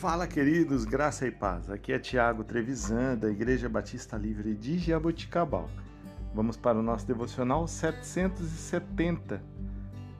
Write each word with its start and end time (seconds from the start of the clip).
Fala, 0.00 0.26
queridos, 0.26 0.84
graça 0.84 1.26
e 1.26 1.30
paz. 1.30 1.70
Aqui 1.70 1.90
é 1.90 1.98
Tiago 1.98 2.44
Trevisan, 2.44 3.16
da 3.16 3.30
Igreja 3.30 3.66
Batista 3.66 4.14
Livre 4.18 4.54
de 4.54 4.76
Jaboticabal. 4.78 5.70
Vamos 6.34 6.54
para 6.54 6.78
o 6.78 6.82
nosso 6.82 7.06
devocional 7.06 7.66
770. 7.66 9.42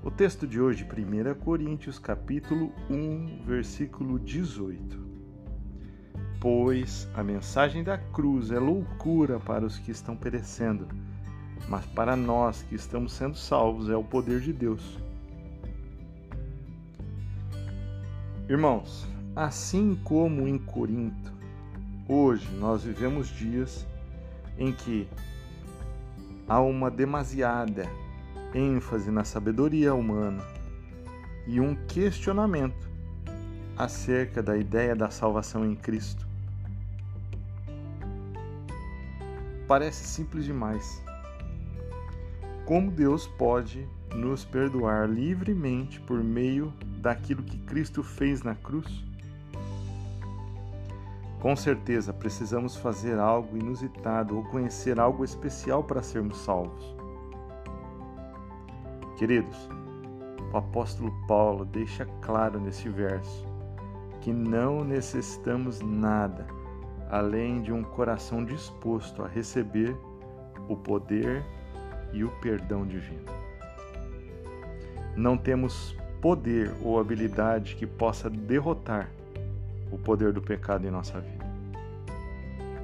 O 0.03 0.11
texto 0.11 0.47
de 0.47 0.59
hoje, 0.59 0.83
1 0.83 1.35
Coríntios, 1.45 1.99
capítulo 1.99 2.73
1, 2.89 3.43
versículo 3.45 4.19
18. 4.19 4.99
Pois 6.41 7.07
a 7.15 7.23
mensagem 7.23 7.85
da 7.85 7.99
cruz 7.99 8.51
é 8.51 8.59
loucura 8.59 9.39
para 9.39 9.67
os 9.67 9.79
que 9.79 9.91
estão 9.91 10.17
perecendo, 10.17 10.89
mas 11.69 11.85
para 11.85 12.17
nós 12.17 12.63
que 12.63 12.77
estamos 12.77 13.13
sendo 13.13 13.37
salvos 13.37 13.91
é 13.91 13.97
o 13.97 14.03
poder 14.03 14.41
de 14.41 14.55
Deus. 14.55 14.99
Irmãos, 18.49 19.07
Assim 19.37 20.01
como 20.03 20.49
em 20.49 20.57
Corinto, 20.57 21.31
hoje 22.09 22.49
nós 22.55 22.85
vivemos 22.85 23.29
dias 23.29 23.87
em 24.57 24.73
que 24.73 25.07
há 26.49 26.59
uma 26.59 26.91
demasiada 26.91 27.87
ênfase 28.55 29.11
na 29.11 29.25
sabedoria 29.25 29.95
humana 29.95 30.43
e 31.47 31.61
um 31.61 31.75
questionamento 31.87 32.89
acerca 33.77 34.43
da 34.43 34.57
ideia 34.57 34.97
da 34.97 35.11
salvação 35.11 35.67
em 35.67 35.77
Cristo. 35.77 36.27
Parece 39.69 40.03
simples 40.07 40.47
demais. 40.47 41.05
Como 42.65 42.91
Deus 42.91 43.27
pode 43.27 43.87
nos 44.15 44.47
perdoar 44.47 45.07
livremente 45.07 46.01
por 46.01 46.25
meio 46.25 46.73
daquilo 47.03 47.43
que 47.43 47.59
Cristo 47.59 48.03
fez 48.03 48.43
na 48.43 48.55
cruz? 48.55 49.05
Com 51.41 51.55
certeza 51.55 52.13
precisamos 52.13 52.77
fazer 52.77 53.19
algo 53.19 53.57
inusitado 53.57 54.37
ou 54.37 54.45
conhecer 54.45 54.99
algo 54.99 55.25
especial 55.25 55.85
para 55.85 56.03
sermos 56.03 56.39
salvos. 56.39 56.97
Queridos, 59.17 59.69
o 60.53 60.57
apóstolo 60.57 61.13
Paulo 61.27 61.65
deixa 61.65 62.07
claro 62.23 62.59
nesse 62.59 62.89
verso 62.89 63.47
que 64.21 64.33
não 64.33 64.83
necessitamos 64.83 65.81
nada 65.81 66.47
além 67.11 67.63
de 67.63 67.73
um 67.73 67.83
coração 67.83 68.45
disposto 68.45 69.23
a 69.23 69.29
receber 69.29 69.97
o 70.69 70.77
poder 70.77 71.45
e 72.13 72.25
o 72.25 72.31
perdão 72.41 72.85
divino. 72.87 73.25
Não 75.17 75.37
temos 75.37 75.97
poder 76.21 76.75
ou 76.83 76.99
habilidade 76.99 77.77
que 77.77 77.87
possa 77.87 78.29
derrotar 78.29 79.11
o 79.91 79.99
poder 79.99 80.33
do 80.33 80.41
pecado 80.41 80.87
em 80.87 80.91
nossa 80.91 81.21
vida. 81.21 81.47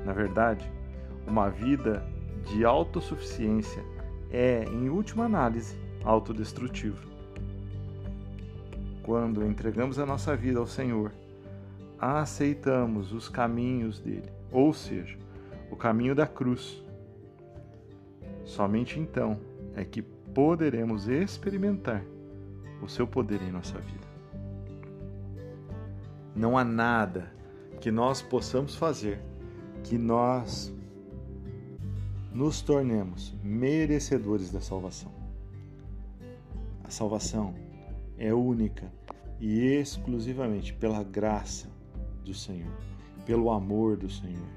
Na 0.04 0.12
verdade, 0.12 0.70
uma 1.26 1.48
vida 1.48 2.04
de 2.46 2.64
autossuficiência 2.64 3.82
é, 4.30 4.64
em 4.64 4.88
última 4.88 5.24
análise, 5.24 5.76
autodestrutiva. 6.04 6.98
Quando 9.02 9.44
entregamos 9.44 9.98
a 9.98 10.06
nossa 10.06 10.36
vida 10.36 10.58
ao 10.58 10.66
Senhor, 10.66 11.12
aceitamos 11.98 13.12
os 13.12 13.28
caminhos 13.28 14.00
dele, 14.00 14.30
ou 14.50 14.72
seja, 14.72 15.16
o 15.70 15.76
caminho 15.76 16.14
da 16.14 16.26
cruz. 16.26 16.82
Somente 18.44 18.98
então 18.98 19.38
é 19.74 19.84
que 19.84 20.02
poderemos 20.02 21.08
experimentar 21.08 22.02
o 22.82 22.88
seu 22.88 23.06
poder 23.06 23.40
em 23.42 23.52
nossa 23.52 23.78
vida. 23.78 24.11
Não 26.34 26.56
há 26.56 26.64
nada 26.64 27.32
que 27.80 27.90
nós 27.90 28.22
possamos 28.22 28.74
fazer 28.74 29.20
que 29.82 29.98
nós 29.98 30.72
nos 32.32 32.62
tornemos 32.62 33.34
merecedores 33.42 34.50
da 34.50 34.60
salvação. 34.60 35.12
A 36.82 36.90
salvação 36.90 37.54
é 38.16 38.32
única 38.32 38.92
e 39.40 39.58
exclusivamente 39.58 40.72
pela 40.72 41.02
graça 41.02 41.68
do 42.24 42.32
Senhor, 42.32 42.72
pelo 43.26 43.50
amor 43.50 43.96
do 43.96 44.08
Senhor, 44.08 44.48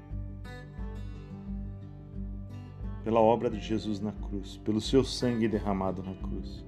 pela 3.04 3.20
obra 3.20 3.50
de 3.50 3.60
Jesus 3.60 4.00
na 4.00 4.12
cruz, 4.12 4.56
pelo 4.58 4.80
seu 4.80 5.04
sangue 5.04 5.48
derramado 5.48 6.02
na 6.02 6.14
cruz, 6.14 6.64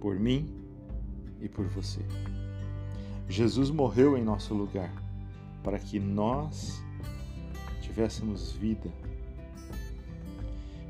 por 0.00 0.18
mim 0.18 0.48
e 1.40 1.48
por 1.48 1.66
você. 1.68 2.00
Jesus 3.28 3.70
morreu 3.70 4.16
em 4.16 4.22
nosso 4.22 4.54
lugar 4.54 4.92
para 5.62 5.78
que 5.78 5.98
nós 5.98 6.82
tivéssemos 7.80 8.52
vida. 8.52 8.90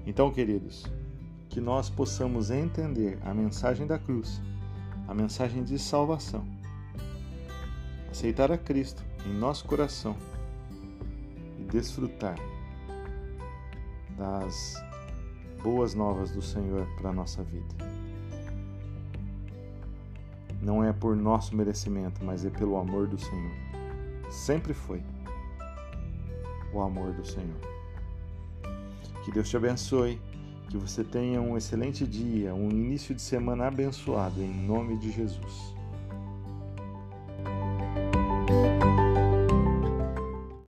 Então, 0.06 0.32
queridos, 0.32 0.84
que 1.48 1.60
nós 1.60 1.88
possamos 1.90 2.50
entender 2.50 3.18
a 3.22 3.32
mensagem 3.34 3.86
da 3.86 3.98
cruz, 3.98 4.40
a 5.06 5.14
mensagem 5.14 5.62
de 5.62 5.78
salvação, 5.78 6.44
aceitar 8.10 8.50
a 8.50 8.58
Cristo 8.58 9.04
em 9.26 9.32
nosso 9.32 9.64
coração 9.66 10.16
e 11.58 11.64
desfrutar 11.64 12.36
das 14.16 14.74
boas 15.62 15.94
novas 15.94 16.32
do 16.32 16.42
Senhor 16.42 16.86
para 16.96 17.10
a 17.10 17.12
nossa 17.12 17.42
vida 17.42 18.01
não 20.62 20.82
é 20.84 20.92
por 20.92 21.16
nosso 21.16 21.56
merecimento, 21.56 22.24
mas 22.24 22.44
é 22.44 22.50
pelo 22.50 22.76
amor 22.76 23.08
do 23.08 23.18
Senhor. 23.18 23.52
Sempre 24.30 24.72
foi 24.72 25.02
o 26.72 26.80
amor 26.80 27.12
do 27.12 27.26
Senhor. 27.26 27.60
Que 29.24 29.32
Deus 29.32 29.48
te 29.48 29.56
abençoe, 29.56 30.20
que 30.68 30.76
você 30.76 31.02
tenha 31.02 31.40
um 31.40 31.56
excelente 31.56 32.06
dia, 32.06 32.54
um 32.54 32.70
início 32.70 33.14
de 33.14 33.20
semana 33.20 33.66
abençoado, 33.66 34.40
em 34.40 34.52
nome 34.66 34.96
de 34.96 35.10
Jesus. 35.10 35.74